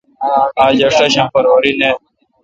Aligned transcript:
آج 0.65 0.75
ایݭٹم 0.99 1.25
فروری 1.33 1.71
نہ۔ 1.79 1.89